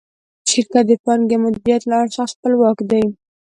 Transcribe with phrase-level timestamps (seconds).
[0.49, 3.05] شرکت د پانګې او مدیریت له اړخه خپلواک دی.